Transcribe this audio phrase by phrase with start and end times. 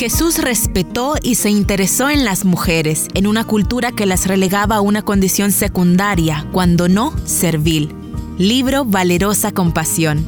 [0.00, 4.80] Jesús respetó y se interesó en las mujeres, en una cultura que las relegaba a
[4.80, 7.94] una condición secundaria, cuando no servil.
[8.38, 10.24] Libro Valerosa Compasión.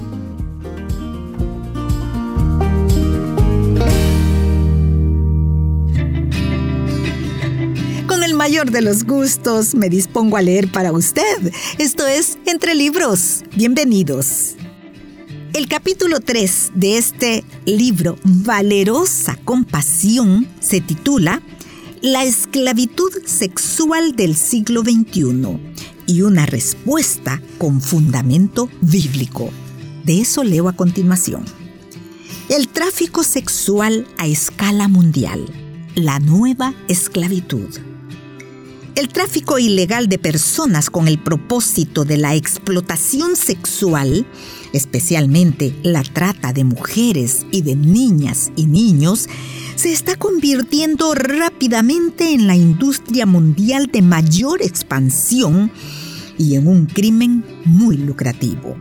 [8.07, 11.51] Con el mayor de los gustos me dispongo a leer para usted.
[11.79, 13.43] Esto es Entre Libros.
[13.57, 14.55] Bienvenidos.
[15.55, 21.43] El capítulo 3 de este libro, Valerosa Compasión, se titula
[22.01, 25.59] La esclavitud sexual del siglo XXI
[26.07, 29.51] y una respuesta con fundamento bíblico.
[30.05, 31.45] De eso leo a continuación.
[32.49, 35.45] El tráfico sexual a escala mundial,
[35.95, 37.92] la nueva esclavitud.
[39.03, 44.25] El tráfico ilegal de personas con el propósito de la explotación sexual,
[44.73, 49.29] especialmente la trata de mujeres y de niñas y niños,
[49.75, 55.73] se está convirtiendo rápidamente en la industria mundial de mayor expansión
[56.39, 58.77] y en un crimen muy lucrativo.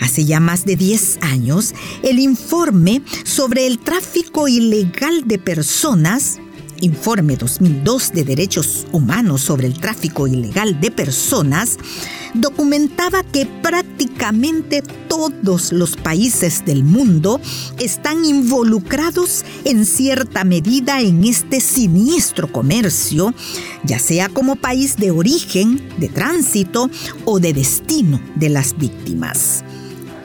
[0.00, 6.40] Hace ya más de 10 años, el informe sobre el tráfico ilegal de personas
[6.82, 11.78] Informe 2002 de Derechos Humanos sobre el tráfico ilegal de personas,
[12.34, 17.40] documentaba que prácticamente todos los países del mundo
[17.78, 23.32] están involucrados en cierta medida en este siniestro comercio,
[23.84, 26.90] ya sea como país de origen, de tránsito
[27.24, 29.62] o de destino de las víctimas.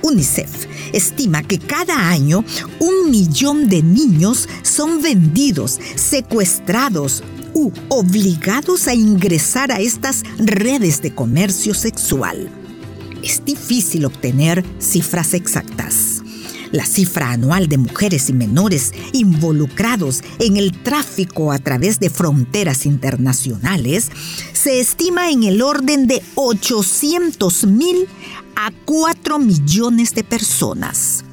[0.01, 2.43] UNICEF estima que cada año
[2.79, 7.23] un millón de niños son vendidos, secuestrados
[7.53, 12.49] u obligados a ingresar a estas redes de comercio sexual.
[13.23, 16.21] Es difícil obtener cifras exactas.
[16.71, 22.85] La cifra anual de mujeres y menores involucrados en el tráfico a través de fronteras
[22.85, 24.11] internacionales
[24.53, 28.07] se estima en el orden de 800 mil
[28.55, 28.71] a
[29.27, 31.25] 4 millones de personas.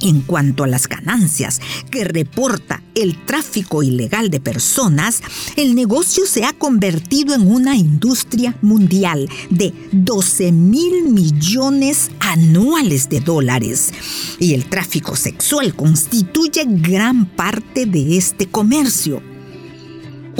[0.00, 1.60] En cuanto a las ganancias
[1.90, 5.20] que reporta el tráfico ilegal de personas,
[5.56, 13.18] el negocio se ha convertido en una industria mundial de 12 mil millones anuales de
[13.18, 13.92] dólares.
[14.38, 19.29] Y el tráfico sexual constituye gran parte de este comercio.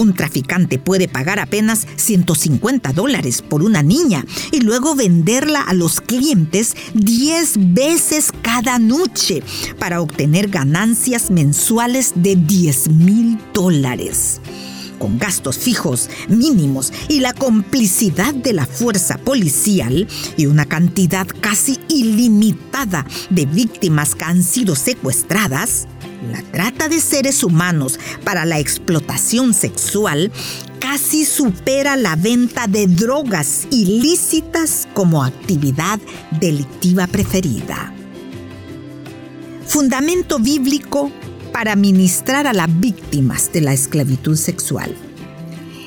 [0.00, 6.00] Un traficante puede pagar apenas 150 dólares por una niña y luego venderla a los
[6.00, 9.42] clientes 10 veces cada noche
[9.78, 14.40] para obtener ganancias mensuales de 10 mil dólares.
[14.98, 20.08] Con gastos fijos mínimos y la complicidad de la fuerza policial
[20.38, 25.86] y una cantidad casi ilimitada de víctimas que han sido secuestradas,
[26.22, 30.30] la trata de seres humanos para la explotación sexual
[30.78, 35.98] casi supera la venta de drogas ilícitas como actividad
[36.40, 37.94] delictiva preferida.
[39.66, 41.10] Fundamento bíblico
[41.52, 44.94] para ministrar a las víctimas de la esclavitud sexual.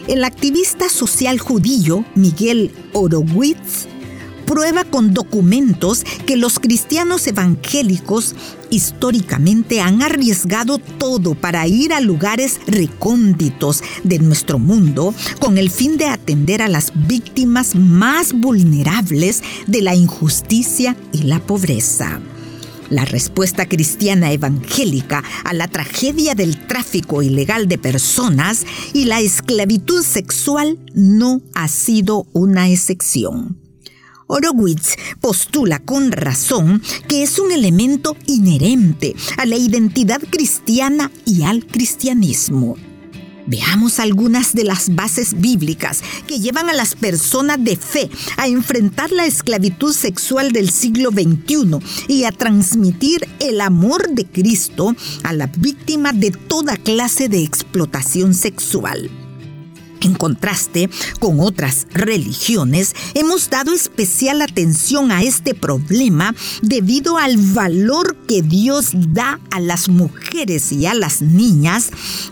[0.07, 3.88] El activista social judío Miguel Horowitz
[4.45, 8.35] prueba con documentos que los cristianos evangélicos
[8.69, 15.97] históricamente han arriesgado todo para ir a lugares recónditos de nuestro mundo con el fin
[15.97, 22.19] de atender a las víctimas más vulnerables de la injusticia y la pobreza.
[22.89, 30.03] La respuesta cristiana evangélica a la tragedia del tráfico ilegal de personas y la esclavitud
[30.03, 33.62] sexual no ha sido una excepción.
[34.33, 41.67] Horowitz postula con razón que es un elemento inherente a la identidad cristiana y al
[41.67, 42.75] cristianismo.
[43.45, 49.11] Veamos algunas de las bases bíblicas que llevan a las personas de fe a enfrentar
[49.11, 51.77] la esclavitud sexual del siglo XXI
[52.07, 58.34] y a transmitir el amor de Cristo a la víctima de toda clase de explotación
[58.34, 59.11] sexual.
[60.03, 60.90] En contraste
[61.20, 68.90] con otras religiones, hemos dado especial atención a este problema debido al valor que Dios
[68.94, 71.90] da a las mujeres y a las niñas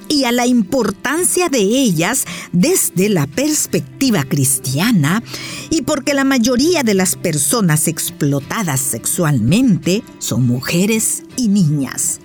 [0.09, 5.23] y a la importancia de ellas desde la perspectiva cristiana.
[5.69, 12.19] Y porque la mayoría de las personas explotadas sexualmente son mujeres y niñas.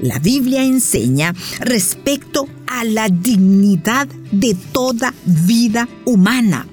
[0.00, 6.66] La Biblia enseña respecto a la dignidad de toda vida humana.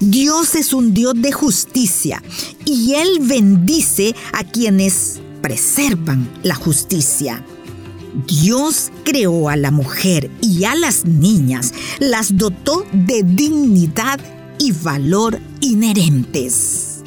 [0.00, 2.22] Dios es un Dios de justicia
[2.64, 7.44] y Él bendice a quienes preservan la justicia.
[8.26, 14.20] Dios creó a la mujer y a las niñas, las dotó de dignidad
[14.58, 17.02] y valor inherentes.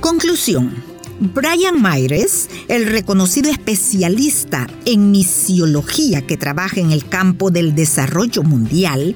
[0.00, 0.93] Conclusión.
[1.20, 9.14] Brian Myers, el reconocido especialista en misiología que trabaja en el campo del desarrollo mundial,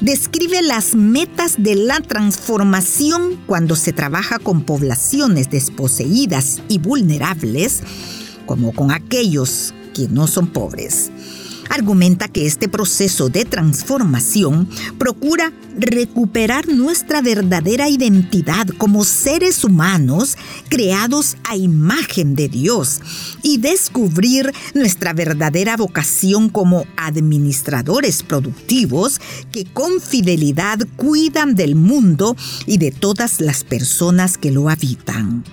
[0.00, 7.82] describe las metas de la transformación cuando se trabaja con poblaciones desposeídas y vulnerables,
[8.44, 11.10] como con aquellos que no son pobres
[11.68, 14.68] argumenta que este proceso de transformación
[14.98, 20.36] procura recuperar nuestra verdadera identidad como seres humanos
[20.68, 23.00] creados a imagen de Dios
[23.42, 29.20] y descubrir nuestra verdadera vocación como administradores productivos
[29.52, 32.36] que con fidelidad cuidan del mundo
[32.66, 35.44] y de todas las personas que lo habitan.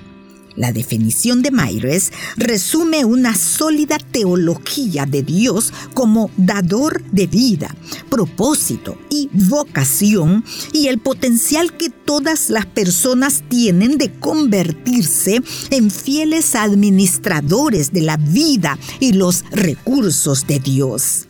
[0.56, 7.76] La definición de Myers resume una sólida teología de Dios como dador de vida,
[8.10, 15.42] propósito y vocación y el potencial que todas las personas tienen de convertirse
[15.72, 21.28] en fieles administradores de la vida y los recursos de Dios.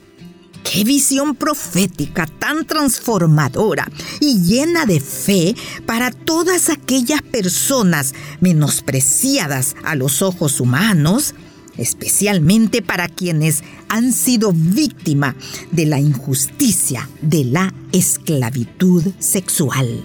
[0.65, 3.89] Qué visión profética tan transformadora
[4.19, 11.35] y llena de fe para todas aquellas personas menospreciadas a los ojos humanos,
[11.77, 15.35] especialmente para quienes han sido víctima
[15.71, 20.03] de la injusticia de la esclavitud sexual.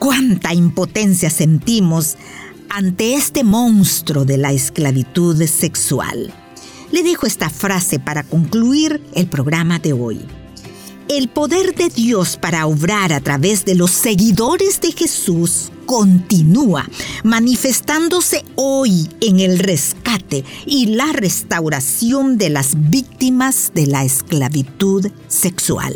[0.00, 2.16] Cuánta impotencia sentimos
[2.68, 6.34] ante este monstruo de la esclavitud sexual
[6.90, 10.20] le dejo esta frase para concluir el programa de hoy.
[11.08, 16.84] El poder de Dios para obrar a través de los seguidores de Jesús continúa
[17.22, 25.94] manifestándose hoy en el rescate y la restauración de las víctimas de la esclavitud sexual.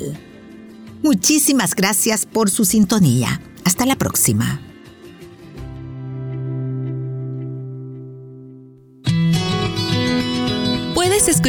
[1.02, 3.40] Muchísimas gracias por su sintonía.
[3.64, 4.60] Hasta la próxima.